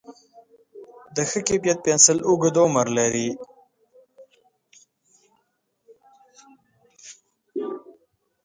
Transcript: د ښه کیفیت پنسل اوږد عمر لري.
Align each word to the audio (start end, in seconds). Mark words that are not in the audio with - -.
د 1.15 1.17
ښه 1.29 1.39
کیفیت 1.47 1.77
پنسل 1.85 2.17
اوږد 2.27 2.55
عمر 2.63 2.87
لري. 2.97 3.29